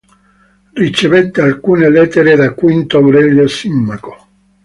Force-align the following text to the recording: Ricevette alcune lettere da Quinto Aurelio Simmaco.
Ricevette 0.73 1.41
alcune 1.41 1.87
lettere 1.91 2.35
da 2.35 2.55
Quinto 2.55 2.97
Aurelio 2.97 3.47
Simmaco. 3.47 4.27